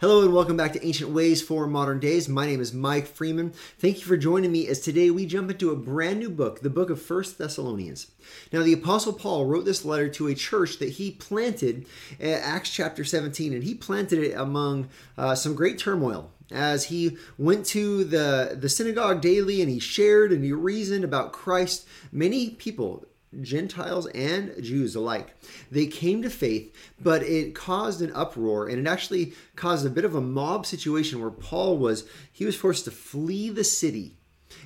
Hello 0.00 0.22
and 0.22 0.32
welcome 0.32 0.56
back 0.56 0.72
to 0.74 0.86
Ancient 0.86 1.10
Ways 1.10 1.42
for 1.42 1.66
Modern 1.66 1.98
Days. 1.98 2.28
My 2.28 2.46
name 2.46 2.60
is 2.60 2.72
Mike 2.72 3.08
Freeman. 3.08 3.50
Thank 3.80 3.98
you 3.98 4.04
for 4.04 4.16
joining 4.16 4.52
me 4.52 4.68
as 4.68 4.78
today 4.78 5.10
we 5.10 5.26
jump 5.26 5.50
into 5.50 5.72
a 5.72 5.76
brand 5.76 6.20
new 6.20 6.30
book, 6.30 6.60
the 6.60 6.70
book 6.70 6.88
of 6.88 7.02
First 7.02 7.36
Thessalonians. 7.36 8.06
Now, 8.52 8.62
the 8.62 8.74
Apostle 8.74 9.12
Paul 9.12 9.46
wrote 9.46 9.64
this 9.64 9.84
letter 9.84 10.08
to 10.10 10.28
a 10.28 10.36
church 10.36 10.78
that 10.78 10.90
he 10.90 11.10
planted 11.10 11.84
Acts 12.20 12.70
chapter 12.70 13.04
17, 13.04 13.52
and 13.52 13.64
he 13.64 13.74
planted 13.74 14.20
it 14.20 14.34
among 14.34 14.88
uh, 15.16 15.34
some 15.34 15.56
great 15.56 15.78
turmoil 15.78 16.30
as 16.52 16.84
he 16.84 17.16
went 17.36 17.66
to 17.66 18.04
the, 18.04 18.56
the 18.56 18.68
synagogue 18.68 19.20
daily 19.20 19.60
and 19.60 19.68
he 19.68 19.80
shared 19.80 20.30
and 20.30 20.44
he 20.44 20.52
reasoned 20.52 21.02
about 21.02 21.32
Christ. 21.32 21.88
Many 22.12 22.50
people 22.50 23.04
Gentiles 23.40 24.06
and 24.08 24.54
Jews 24.62 24.94
alike. 24.94 25.34
They 25.70 25.86
came 25.86 26.22
to 26.22 26.30
faith, 26.30 26.74
but 27.00 27.22
it 27.22 27.54
caused 27.54 28.00
an 28.00 28.12
uproar 28.14 28.68
and 28.68 28.78
it 28.78 28.90
actually 28.90 29.34
caused 29.54 29.86
a 29.86 29.90
bit 29.90 30.04
of 30.04 30.14
a 30.14 30.20
mob 30.20 30.66
situation 30.66 31.20
where 31.20 31.30
Paul 31.30 31.78
was 31.78 32.08
he 32.32 32.44
was 32.44 32.56
forced 32.56 32.84
to 32.86 32.90
flee 32.90 33.50
the 33.50 33.64
city. 33.64 34.14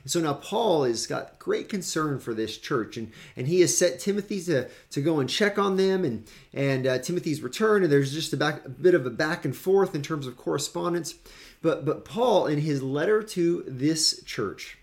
And 0.02 0.10
so 0.10 0.20
now 0.20 0.34
Paul 0.34 0.84
has 0.84 1.06
got 1.06 1.38
great 1.38 1.68
concern 1.68 2.18
for 2.18 2.34
this 2.34 2.56
church 2.58 2.96
and, 2.96 3.12
and 3.36 3.48
he 3.48 3.60
has 3.60 3.76
set 3.76 3.98
Timothy 3.98 4.40
to, 4.42 4.68
to 4.90 5.00
go 5.00 5.20
and 5.20 5.28
check 5.28 5.58
on 5.58 5.76
them 5.76 6.04
and, 6.04 6.28
and 6.52 6.86
uh, 6.86 6.98
Timothy's 6.98 7.40
return. 7.40 7.82
And 7.82 7.92
there's 7.92 8.12
just 8.12 8.32
a, 8.32 8.36
back, 8.36 8.64
a 8.64 8.68
bit 8.68 8.94
of 8.94 9.06
a 9.06 9.10
back 9.10 9.44
and 9.44 9.56
forth 9.56 9.94
in 9.94 10.02
terms 10.02 10.26
of 10.26 10.36
correspondence. 10.36 11.14
But, 11.62 11.84
but 11.84 12.04
Paul, 12.04 12.46
in 12.46 12.60
his 12.60 12.82
letter 12.82 13.22
to 13.22 13.64
this 13.66 14.22
church, 14.24 14.78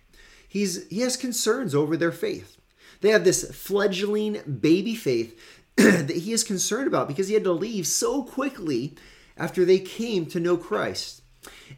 he's, 0.48 0.88
he 0.90 1.00
has 1.02 1.18
concerns 1.18 1.76
over 1.76 1.98
their 1.98 2.12
faith. 2.12 2.59
They 3.02 3.10
have 3.10 3.24
this 3.24 3.50
fledgling 3.56 4.42
baby 4.60 4.96
faith 4.96 5.40
that 5.78 6.10
he 6.10 6.34
is 6.34 6.44
concerned 6.44 6.88
about 6.88 7.08
because 7.08 7.28
he 7.28 7.34
had 7.34 7.44
to 7.46 7.52
leave 7.52 7.88
so 7.88 8.24
quickly 8.24 8.96
after 9.38 9.64
they 9.64 9.80
came 9.80 10.26
to 10.28 10.40
know 10.40 10.58
Christ. 10.58 11.22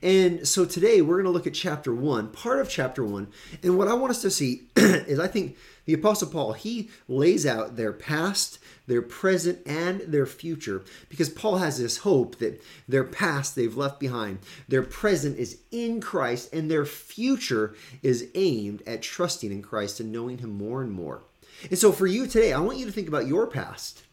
And 0.01 0.47
so 0.47 0.65
today 0.65 1.01
we're 1.01 1.21
going 1.21 1.25
to 1.25 1.31
look 1.31 1.47
at 1.47 1.53
chapter 1.53 1.93
one, 1.93 2.29
part 2.29 2.59
of 2.59 2.69
chapter 2.69 3.03
one. 3.03 3.27
And 3.61 3.77
what 3.77 3.87
I 3.87 3.93
want 3.93 4.11
us 4.11 4.21
to 4.23 4.31
see 4.31 4.63
is 4.75 5.19
I 5.19 5.27
think 5.27 5.57
the 5.85 5.93
Apostle 5.93 6.29
Paul, 6.29 6.53
he 6.53 6.89
lays 7.07 7.45
out 7.45 7.75
their 7.75 7.93
past, 7.93 8.59
their 8.87 9.01
present, 9.01 9.59
and 9.65 10.01
their 10.01 10.25
future 10.25 10.83
because 11.09 11.29
Paul 11.29 11.57
has 11.57 11.77
this 11.77 11.97
hope 11.97 12.37
that 12.37 12.61
their 12.87 13.03
past 13.03 13.55
they've 13.55 13.75
left 13.75 13.99
behind, 13.99 14.39
their 14.67 14.83
present 14.83 15.37
is 15.37 15.59
in 15.71 16.01
Christ, 16.01 16.53
and 16.53 16.69
their 16.69 16.85
future 16.85 17.75
is 18.01 18.29
aimed 18.35 18.81
at 18.87 19.01
trusting 19.01 19.51
in 19.51 19.61
Christ 19.61 19.99
and 19.99 20.11
knowing 20.11 20.39
Him 20.39 20.51
more 20.51 20.81
and 20.81 20.91
more. 20.91 21.21
And 21.69 21.77
so 21.77 21.91
for 21.91 22.07
you 22.07 22.25
today, 22.25 22.53
I 22.53 22.59
want 22.59 22.77
you 22.77 22.85
to 22.85 22.91
think 22.91 23.07
about 23.07 23.27
your 23.27 23.47
past. 23.47 24.03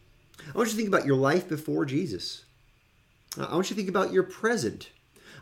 I 0.54 0.56
want 0.56 0.68
you 0.68 0.72
to 0.72 0.76
think 0.76 0.88
about 0.88 1.06
your 1.06 1.16
life 1.16 1.48
before 1.48 1.84
Jesus. 1.84 2.44
I 3.36 3.54
want 3.54 3.70
you 3.70 3.74
to 3.76 3.80
think 3.80 3.88
about 3.88 4.12
your 4.12 4.22
present. 4.22 4.90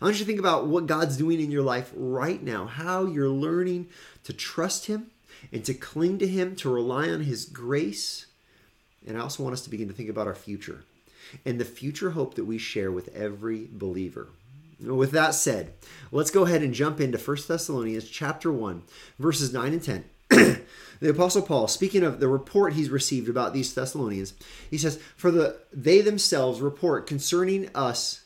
I 0.01 0.05
want 0.05 0.17
you 0.17 0.21
to 0.21 0.27
think 0.27 0.39
about 0.39 0.67
what 0.67 0.87
God's 0.87 1.17
doing 1.17 1.41
in 1.41 1.51
your 1.51 1.63
life 1.63 1.91
right 1.97 2.43
now, 2.43 2.67
how 2.67 3.07
you're 3.07 3.31
learning 3.31 3.89
to 4.25 4.33
trust 4.33 4.87
Him 4.87 5.07
and 5.53 5.65
to 5.65 5.75
cling 5.75 6.19
to 6.19 6.27
Him, 6.27 6.55
to 6.57 6.73
rely 6.73 7.09
on 7.09 7.23
His 7.23 7.47
grace. 7.47 8.27
And 9.07 9.17
I 9.17 9.21
also 9.21 9.43
want 9.43 9.55
us 9.55 9.63
to 9.63 9.71
begin 9.71 9.89
to 9.89 9.95
think 9.95 10.11
about 10.11 10.27
our 10.27 10.35
future 10.35 10.85
and 11.45 11.59
the 11.59 11.65
future 11.65 12.11
hope 12.11 12.35
that 12.35 12.45
we 12.45 12.59
share 12.59 12.93
with 12.93 13.15
every 13.15 13.69
believer. 13.71 14.29
With 14.81 15.13
that 15.13 15.35
said, 15.35 15.73
let's 16.13 16.31
go 16.31 16.45
ahead 16.45 16.63
and 16.63 16.75
jump 16.75 17.01
into 17.01 17.19
1 17.19 17.37
Thessalonians 17.49 18.09
chapter 18.09 18.53
1, 18.53 18.83
verses 19.19 19.53
9 19.53 19.73
and 19.73 19.83
10. 19.83 20.05
the 20.29 21.11
apostle 21.11 21.41
paul 21.41 21.69
speaking 21.69 22.03
of 22.03 22.19
the 22.19 22.27
report 22.27 22.73
he's 22.73 22.91
received 22.91 23.29
about 23.29 23.55
these 23.55 23.73
thessalonians 23.75 24.35
he 24.69 24.77
says 24.77 24.99
for 25.15 25.31
the 25.31 25.57
they 25.73 26.01
themselves 26.01 26.61
report 26.61 27.07
concerning 27.07 27.71
us 27.77 28.26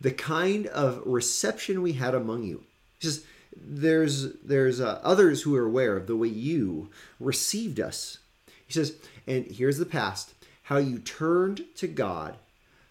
the 0.00 0.10
kind 0.10 0.66
of 0.68 1.02
reception 1.04 1.82
we 1.82 1.94
had 1.94 2.14
among 2.14 2.44
you. 2.44 2.64
He 2.98 3.06
says 3.06 3.24
there's 3.56 4.34
there's 4.42 4.80
uh, 4.80 5.00
others 5.02 5.42
who 5.42 5.56
are 5.56 5.66
aware 5.66 5.96
of 5.96 6.06
the 6.06 6.16
way 6.16 6.28
you 6.28 6.90
received 7.18 7.80
us. 7.80 8.18
He 8.66 8.72
says 8.72 8.94
and 9.26 9.46
here's 9.46 9.78
the 9.78 9.86
past 9.86 10.34
how 10.64 10.78
you 10.78 10.98
turned 10.98 11.64
to 11.76 11.86
god 11.86 12.36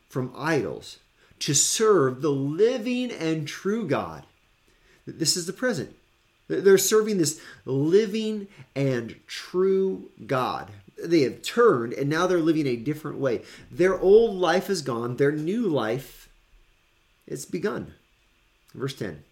from 0.09 0.33
idols 0.35 0.99
to 1.39 1.53
serve 1.53 2.21
the 2.21 2.31
living 2.31 3.11
and 3.11 3.47
true 3.47 3.87
god. 3.87 4.23
This 5.05 5.37
is 5.37 5.45
the 5.45 5.53
present. 5.53 5.95
They're 6.47 6.77
serving 6.77 7.17
this 7.17 7.41
living 7.65 8.47
and 8.75 9.15
true 9.27 10.09
god. 10.25 10.71
They 11.03 11.21
have 11.21 11.41
turned 11.41 11.93
and 11.93 12.09
now 12.09 12.27
they're 12.27 12.39
living 12.39 12.67
a 12.67 12.75
different 12.75 13.17
way. 13.17 13.41
Their 13.69 13.99
old 13.99 14.35
life 14.35 14.69
is 14.69 14.81
gone. 14.81 15.17
Their 15.17 15.31
new 15.31 15.67
life 15.67 16.24
is 17.27 17.45
begun 17.45 17.93
verse 18.75 18.93
10 18.95 19.23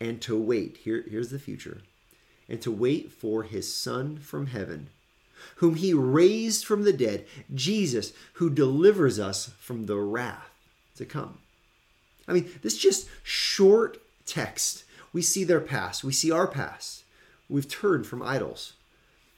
and 0.00 0.20
to 0.22 0.38
wait. 0.38 0.78
Here, 0.78 1.04
here's 1.08 1.30
the 1.30 1.38
future. 1.38 1.80
And 2.48 2.60
to 2.62 2.70
wait 2.70 3.10
for 3.10 3.42
his 3.42 3.72
Son 3.72 4.18
from 4.18 4.48
heaven, 4.48 4.88
whom 5.56 5.74
he 5.74 5.92
raised 5.92 6.64
from 6.64 6.84
the 6.84 6.92
dead, 6.92 7.26
Jesus, 7.52 8.12
who 8.34 8.50
delivers 8.50 9.18
us 9.18 9.50
from 9.58 9.86
the 9.86 9.96
wrath 9.96 10.50
to 10.96 11.04
come. 11.04 11.38
I 12.28 12.32
mean, 12.32 12.48
this 12.62 12.78
just 12.78 13.08
short 13.24 13.98
text. 14.26 14.84
We 15.12 15.22
see 15.22 15.44
their 15.44 15.60
past, 15.60 16.04
we 16.04 16.12
see 16.12 16.30
our 16.30 16.46
past. 16.46 17.04
We've 17.48 17.68
turned 17.68 18.06
from 18.06 18.22
idols. 18.22 18.74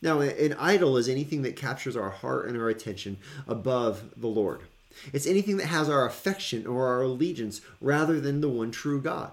Now, 0.00 0.21
an 0.21 0.54
idol 0.54 0.97
is 0.97 1.09
anything 1.09 1.43
that 1.43 1.56
captures 1.56 1.97
our 1.97 2.10
heart 2.10 2.47
and 2.47 2.56
our 2.56 2.69
attention 2.69 3.19
above 3.47 4.10
the 4.16 4.28
Lord. 4.28 4.62
It's 5.12 5.26
anything 5.26 5.56
that 5.59 5.66
has 5.66 5.88
our 5.88 6.06
affection 6.06 6.66
or 6.66 6.87
our 6.88 7.03
allegiance 7.03 7.60
rather 7.81 8.21
than 8.21 8.41
the 8.41 8.49
one 8.49 8.71
true 8.71 9.00
God. 9.00 9.32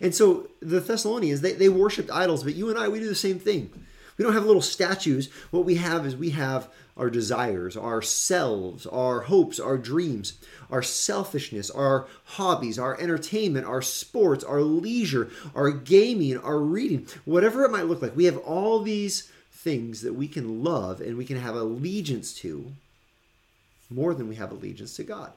And 0.00 0.14
so 0.14 0.48
the 0.60 0.80
Thessalonians, 0.80 1.40
they, 1.40 1.52
they 1.52 1.68
worshiped 1.68 2.10
idols, 2.10 2.44
but 2.44 2.54
you 2.54 2.68
and 2.68 2.78
I, 2.78 2.88
we 2.88 3.00
do 3.00 3.08
the 3.08 3.14
same 3.14 3.38
thing. 3.38 3.70
We 4.16 4.24
don't 4.24 4.34
have 4.34 4.44
little 4.44 4.60
statues. 4.60 5.30
What 5.50 5.64
we 5.64 5.76
have 5.76 6.04
is 6.04 6.14
we 6.14 6.30
have 6.30 6.68
our 6.94 7.08
desires, 7.08 7.74
our 7.74 8.02
selves, 8.02 8.84
our 8.86 9.22
hopes, 9.22 9.58
our 9.58 9.78
dreams, 9.78 10.34
our 10.70 10.82
selfishness, 10.82 11.70
our 11.70 12.06
hobbies, 12.24 12.78
our 12.78 13.00
entertainment, 13.00 13.66
our 13.66 13.80
sports, 13.80 14.44
our 14.44 14.60
leisure, 14.60 15.30
our 15.54 15.70
gaming, 15.70 16.36
our 16.36 16.58
reading, 16.58 17.06
whatever 17.24 17.64
it 17.64 17.70
might 17.70 17.86
look 17.86 18.02
like. 18.02 18.14
We 18.14 18.26
have 18.26 18.36
all 18.36 18.80
these 18.80 19.32
things 19.50 20.02
that 20.02 20.14
we 20.14 20.28
can 20.28 20.62
love 20.62 21.00
and 21.00 21.16
we 21.16 21.24
can 21.24 21.38
have 21.38 21.54
allegiance 21.54 22.34
to 22.34 22.72
more 23.90 24.14
than 24.14 24.28
we 24.28 24.36
have 24.36 24.52
allegiance 24.52 24.96
to 24.96 25.04
God. 25.04 25.32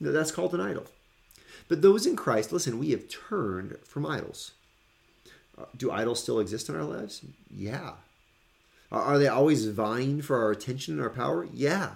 That's 0.00 0.32
called 0.32 0.54
an 0.54 0.60
idol. 0.60 0.86
But 1.68 1.82
those 1.82 2.06
in 2.06 2.16
Christ, 2.16 2.52
listen, 2.52 2.78
we 2.78 2.90
have 2.90 3.08
turned 3.08 3.76
from 3.84 4.06
idols. 4.06 4.52
Uh, 5.56 5.66
do 5.76 5.90
idols 5.90 6.22
still 6.22 6.40
exist 6.40 6.68
in 6.68 6.74
our 6.74 6.84
lives? 6.84 7.22
Yeah. 7.54 7.92
Are 8.90 9.18
they 9.18 9.28
always 9.28 9.66
vying 9.66 10.22
for 10.22 10.42
our 10.42 10.50
attention 10.50 10.94
and 10.94 11.02
our 11.02 11.10
power? 11.10 11.46
Yeah. 11.52 11.90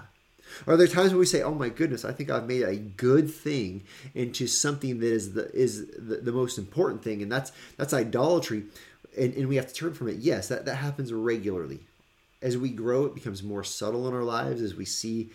Are 0.67 0.77
there 0.77 0.87
times 0.87 1.11
when 1.11 1.19
we 1.19 1.27
say, 1.27 1.43
"Oh 1.43 1.55
my 1.55 1.69
goodness, 1.69 2.05
I 2.05 2.13
think 2.13 2.31
I've 2.31 2.47
made 2.47 2.63
a 2.63 2.77
good 2.77 3.33
thing 3.33 3.83
into 4.15 4.47
something 4.47 5.01
that 5.01 5.07
is 5.07 5.33
the 5.33 5.53
is 5.55 5.87
the, 5.99 6.17
the 6.17 6.33
most 6.33 6.59
important 6.59 7.03
thing," 7.03 7.23
and 7.23 7.33
that's 7.33 7.51
that's 7.77 7.95
idolatry, 7.95 8.65
and, 9.19 9.35
and 9.35 9.49
we 9.49 9.57
have 9.57 9.67
to 9.67 9.75
turn 9.75 9.95
from 9.95 10.09
it? 10.09 10.19
Yes, 10.19 10.49
that 10.49 10.67
that 10.67 10.77
happens 10.77 11.13
regularly. 11.13 11.81
As 12.43 12.59
we 12.59 12.69
grow, 12.69 13.07
it 13.07 13.15
becomes 13.15 13.43
more 13.43 13.65
subtle 13.65 14.07
in 14.07 14.15
our 14.15 14.23
lives. 14.23 14.61
As 14.61 14.75
we 14.75 14.85
see 14.85 15.31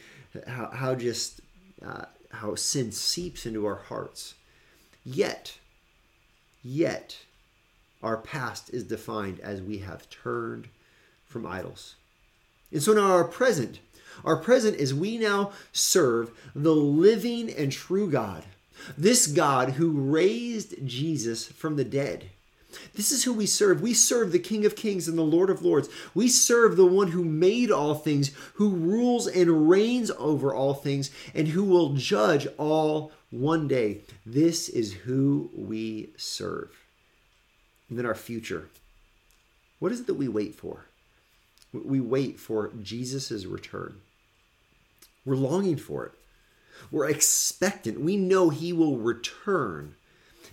how 0.47 0.69
how 0.71 0.95
just 0.95 1.41
uh, 1.85 2.05
how 2.31 2.55
sin 2.55 2.91
seeps 2.91 3.45
into 3.45 3.65
our 3.65 3.83
hearts. 3.87 4.35
Yet, 5.03 5.57
yet, 6.63 7.17
our 8.03 8.17
past 8.17 8.69
is 8.71 8.83
defined 8.83 9.39
as 9.39 9.61
we 9.61 9.79
have 9.79 10.09
turned 10.09 10.67
from 11.25 11.45
idols. 11.45 11.95
And 12.71 12.83
so 12.83 12.93
now 12.93 13.11
our 13.11 13.23
present, 13.23 13.79
our 14.23 14.37
present 14.37 14.77
is 14.77 14.93
we 14.93 15.17
now 15.17 15.51
serve 15.71 16.31
the 16.53 16.75
living 16.75 17.51
and 17.51 17.71
true 17.71 18.09
God, 18.09 18.45
this 18.97 19.27
God 19.27 19.71
who 19.71 19.89
raised 19.89 20.85
Jesus 20.85 21.47
from 21.47 21.75
the 21.75 21.83
dead. 21.83 22.29
This 22.93 23.11
is 23.11 23.23
who 23.23 23.33
we 23.33 23.45
serve. 23.45 23.81
We 23.81 23.93
serve 23.93 24.31
the 24.31 24.39
King 24.39 24.65
of 24.65 24.75
Kings 24.75 25.07
and 25.07 25.17
the 25.17 25.23
Lord 25.23 25.49
of 25.49 25.63
Lords. 25.63 25.89
We 26.13 26.27
serve 26.27 26.75
the 26.75 26.85
one 26.85 27.09
who 27.09 27.23
made 27.23 27.71
all 27.71 27.95
things, 27.95 28.31
who 28.55 28.69
rules 28.69 29.27
and 29.27 29.69
reigns 29.69 30.11
over 30.11 30.53
all 30.53 30.73
things, 30.73 31.09
and 31.33 31.47
who 31.47 31.63
will 31.63 31.93
judge 31.93 32.47
all 32.57 33.11
one 33.31 33.67
day. 33.67 34.01
This 34.25 34.69
is 34.69 34.93
who 34.93 35.49
we 35.55 36.09
serve. 36.17 36.69
And 37.89 37.97
then 37.97 38.05
our 38.05 38.15
future. 38.15 38.69
What 39.79 39.91
is 39.91 40.01
it 40.01 40.07
that 40.07 40.15
we 40.15 40.27
wait 40.27 40.55
for? 40.55 40.85
We 41.73 41.99
wait 41.99 42.39
for 42.39 42.71
Jesus' 42.81 43.45
return. 43.45 44.01
We're 45.25 45.35
longing 45.35 45.77
for 45.77 46.05
it. 46.05 46.11
We're 46.91 47.09
expectant. 47.09 47.99
We 47.99 48.17
know 48.17 48.49
he 48.49 48.73
will 48.73 48.97
return. 48.97 49.95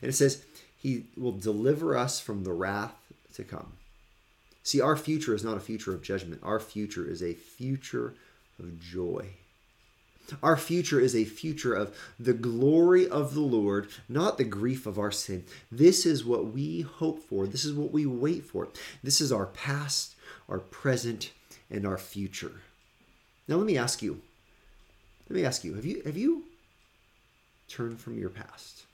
And 0.03 0.11
it 0.11 0.15
says, 0.15 0.45
he 0.87 1.03
will 1.17 1.33
deliver 1.33 1.97
us 1.97 2.21
from 2.21 2.45
the 2.45 2.53
wrath 2.53 2.95
to 3.35 3.43
come. 3.43 3.73
See, 4.63 4.81
our 4.81 4.97
future 4.97 5.35
is 5.35 5.43
not 5.43 5.57
a 5.57 5.61
future 5.61 5.93
of 5.93 6.01
judgment. 6.01 6.43
Our 6.45 6.61
future 6.61 7.05
is 7.05 7.25
a 7.25 7.35
future 7.35 8.15
of 8.61 8.79
joy. 8.79 9.31
Our 10.45 10.57
future 10.57 11.01
is 11.01 11.17
a 11.17 11.25
future 11.25 11.75
of 11.75 11.93
the 12.21 12.35
glory 12.35 13.09
of 13.09 13.35
the 13.35 13.41
Lord, 13.41 13.89
not 14.09 14.39
the 14.39 14.45
grief 14.45 14.87
of 14.87 14.97
our 14.97 15.11
sin. 15.11 15.45
This 15.73 16.07
is 16.07 16.25
what 16.25 16.53
we 16.53 16.83
hope 16.83 17.21
for. 17.21 17.49
This 17.49 17.65
is 17.65 17.73
what 17.73 17.91
we 17.91 18.07
wait 18.07 18.45
for. 18.45 18.69
This 19.03 19.21
is 19.21 19.33
our 19.33 19.47
past, 19.47 20.15
our 20.49 20.61
present, 20.61 21.33
and 21.69 21.85
our 21.85 21.99
future. 21.99 22.61
Now 23.49 23.57
let 23.57 23.67
me 23.67 23.77
ask 23.77 24.03
you. 24.03 24.21
Let 25.29 25.35
me 25.35 25.45
ask 25.45 25.65
you, 25.65 25.75
have 25.75 25.85
you 25.85 26.03
have 26.05 26.17
you 26.17 26.45
turned 27.67 27.99
from 27.99 28.17
your 28.21 28.31
past? 28.31 28.87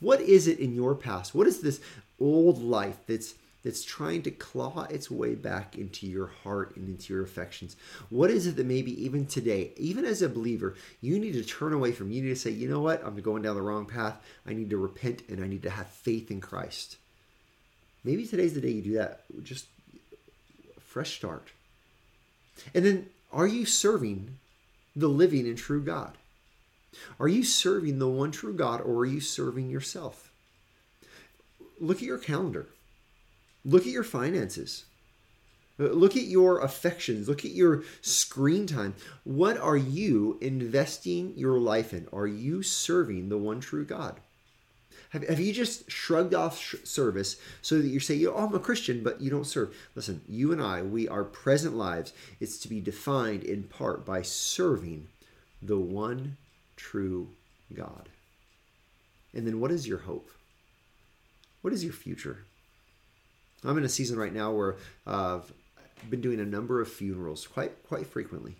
What 0.00 0.20
is 0.20 0.46
it 0.46 0.58
in 0.58 0.74
your 0.74 0.94
past? 0.94 1.34
What 1.34 1.46
is 1.46 1.60
this 1.60 1.80
old 2.20 2.62
life 2.62 2.98
that's 3.06 3.34
that's 3.64 3.82
trying 3.82 4.20
to 4.22 4.30
claw 4.30 4.82
its 4.90 5.10
way 5.10 5.34
back 5.34 5.76
into 5.76 6.06
your 6.06 6.26
heart 6.26 6.76
and 6.76 6.86
into 6.86 7.14
your 7.14 7.22
affections? 7.22 7.76
What 8.10 8.30
is 8.30 8.46
it 8.46 8.56
that 8.56 8.66
maybe 8.66 9.02
even 9.02 9.26
today, 9.26 9.72
even 9.78 10.04
as 10.04 10.20
a 10.20 10.28
believer, 10.28 10.74
you 11.00 11.18
need 11.18 11.32
to 11.32 11.42
turn 11.42 11.72
away 11.72 11.92
from? 11.92 12.12
You 12.12 12.22
need 12.22 12.28
to 12.28 12.36
say, 12.36 12.50
you 12.50 12.68
know 12.68 12.80
what? 12.80 13.02
I'm 13.04 13.16
going 13.22 13.42
down 13.42 13.56
the 13.56 13.62
wrong 13.62 13.86
path. 13.86 14.22
I 14.46 14.52
need 14.52 14.68
to 14.70 14.76
repent 14.76 15.22
and 15.28 15.42
I 15.42 15.48
need 15.48 15.62
to 15.62 15.70
have 15.70 15.88
faith 15.88 16.30
in 16.30 16.42
Christ. 16.42 16.98
Maybe 18.04 18.26
today's 18.26 18.52
the 18.52 18.60
day 18.60 18.70
you 18.70 18.82
do 18.82 18.94
that. 18.94 19.22
Just 19.42 19.66
fresh 20.78 21.16
start. 21.16 21.48
And 22.74 22.84
then, 22.84 23.06
are 23.32 23.46
you 23.46 23.64
serving 23.64 24.38
the 24.94 25.08
living 25.08 25.46
and 25.48 25.56
true 25.56 25.82
God? 25.82 26.18
Are 27.18 27.28
you 27.28 27.44
serving 27.44 27.98
the 27.98 28.08
one 28.08 28.30
true 28.30 28.54
God 28.54 28.80
or 28.80 28.98
are 28.98 29.06
you 29.06 29.20
serving 29.20 29.70
yourself? 29.70 30.30
Look 31.80 31.98
at 31.98 32.02
your 32.02 32.18
calendar. 32.18 32.68
Look 33.64 33.82
at 33.82 33.92
your 33.92 34.04
finances. 34.04 34.84
Uh, 35.78 35.84
look 35.84 36.16
at 36.16 36.24
your 36.24 36.60
affections. 36.60 37.28
Look 37.28 37.44
at 37.44 37.50
your 37.50 37.82
screen 38.00 38.66
time. 38.66 38.94
What 39.24 39.58
are 39.58 39.76
you 39.76 40.38
investing 40.40 41.32
your 41.36 41.58
life 41.58 41.92
in? 41.92 42.06
Are 42.12 42.26
you 42.26 42.62
serving 42.62 43.28
the 43.28 43.38
one 43.38 43.60
true 43.60 43.84
God? 43.84 44.20
Have, 45.10 45.28
have 45.28 45.40
you 45.40 45.52
just 45.52 45.90
shrugged 45.90 46.34
off 46.34 46.58
sh- 46.58 46.76
service 46.84 47.36
so 47.62 47.80
that 47.80 47.88
you 47.88 48.00
say, 48.00 48.24
oh, 48.26 48.34
I'm 48.34 48.54
a 48.54 48.60
Christian, 48.60 49.02
but 49.02 49.20
you 49.20 49.30
don't 49.30 49.46
serve? 49.46 49.74
Listen, 49.94 50.20
you 50.28 50.52
and 50.52 50.60
I, 50.60 50.82
we, 50.82 51.08
our 51.08 51.24
present 51.24 51.76
lives, 51.76 52.12
it's 52.40 52.58
to 52.58 52.68
be 52.68 52.80
defined 52.80 53.42
in 53.44 53.64
part 53.64 54.04
by 54.04 54.22
serving 54.22 55.08
the 55.62 55.78
one 55.78 56.36
true 56.76 57.28
God. 57.72 58.08
And 59.32 59.46
then 59.46 59.60
what 59.60 59.70
is 59.70 59.86
your 59.86 59.98
hope? 59.98 60.30
What 61.62 61.72
is 61.72 61.82
your 61.82 61.92
future? 61.92 62.44
I'm 63.64 63.78
in 63.78 63.84
a 63.84 63.88
season 63.88 64.18
right 64.18 64.32
now 64.32 64.52
where 64.52 64.76
uh, 65.06 65.40
I've 65.40 66.10
been 66.10 66.20
doing 66.20 66.40
a 66.40 66.44
number 66.44 66.80
of 66.80 66.88
funerals 66.88 67.46
quite 67.46 67.82
quite 67.84 68.06
frequently. 68.06 68.56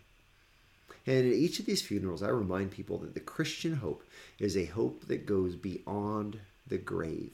And 1.06 1.26
at 1.26 1.34
each 1.34 1.60
of 1.60 1.66
these 1.66 1.82
funerals, 1.82 2.22
I 2.22 2.30
remind 2.30 2.70
people 2.70 2.96
that 2.98 3.12
the 3.12 3.20
Christian 3.20 3.76
hope 3.76 4.02
is 4.38 4.56
a 4.56 4.64
hope 4.64 5.06
that 5.08 5.26
goes 5.26 5.54
beyond 5.54 6.40
the 6.66 6.78
grave. 6.78 7.32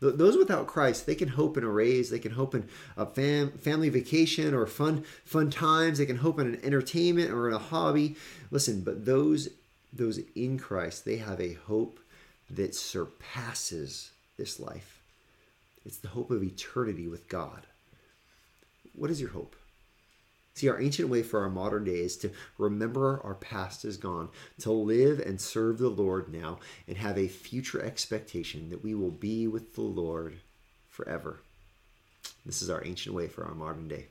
Those 0.00 0.36
without 0.36 0.66
Christ, 0.66 1.06
they 1.06 1.14
can 1.14 1.28
hope 1.28 1.56
in 1.56 1.64
a 1.64 1.70
raise, 1.70 2.10
they 2.10 2.18
can 2.18 2.32
hope 2.32 2.54
in 2.54 2.68
a 2.98 3.06
fam- 3.06 3.52
family 3.52 3.88
vacation 3.88 4.52
or 4.52 4.66
fun 4.66 5.04
fun 5.24 5.50
times, 5.50 5.98
they 5.98 6.06
can 6.06 6.18
hope 6.18 6.38
in 6.38 6.46
an 6.46 6.60
entertainment 6.62 7.30
or 7.30 7.48
in 7.48 7.54
a 7.54 7.58
hobby. 7.58 8.16
Listen, 8.50 8.82
but 8.82 9.06
those 9.06 9.48
those 9.92 10.20
in 10.34 10.58
Christ, 10.58 11.04
they 11.04 11.16
have 11.16 11.40
a 11.40 11.54
hope 11.54 11.98
that 12.50 12.74
surpasses 12.74 14.10
this 14.36 14.60
life. 14.60 15.00
It's 15.86 15.98
the 15.98 16.08
hope 16.08 16.30
of 16.30 16.42
eternity 16.42 17.08
with 17.08 17.28
God. 17.28 17.62
What 18.94 19.10
is 19.10 19.20
your 19.20 19.30
hope? 19.30 19.56
See, 20.56 20.70
our 20.70 20.80
ancient 20.80 21.10
way 21.10 21.22
for 21.22 21.40
our 21.42 21.50
modern 21.50 21.84
day 21.84 22.00
is 22.00 22.16
to 22.16 22.30
remember 22.56 23.20
our 23.22 23.34
past 23.34 23.84
is 23.84 23.98
gone, 23.98 24.30
to 24.60 24.72
live 24.72 25.20
and 25.20 25.38
serve 25.38 25.76
the 25.76 25.90
Lord 25.90 26.32
now, 26.32 26.60
and 26.88 26.96
have 26.96 27.18
a 27.18 27.28
future 27.28 27.82
expectation 27.82 28.70
that 28.70 28.82
we 28.82 28.94
will 28.94 29.10
be 29.10 29.46
with 29.46 29.74
the 29.74 29.82
Lord 29.82 30.38
forever. 30.88 31.40
This 32.46 32.62
is 32.62 32.70
our 32.70 32.82
ancient 32.86 33.14
way 33.14 33.28
for 33.28 33.44
our 33.44 33.54
modern 33.54 33.86
day. 33.86 34.06